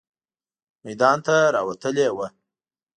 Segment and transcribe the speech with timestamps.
[0.85, 2.27] میدان ته راوتلې وه.